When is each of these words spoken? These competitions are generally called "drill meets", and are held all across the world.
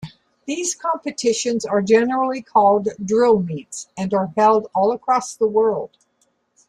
These 0.47 0.73
competitions 0.73 1.63
are 1.63 1.83
generally 1.83 2.41
called 2.41 2.87
"drill 3.05 3.39
meets", 3.39 3.87
and 3.95 4.11
are 4.15 4.33
held 4.35 4.65
all 4.73 4.91
across 4.91 5.35
the 5.35 5.47
world. 5.47 5.91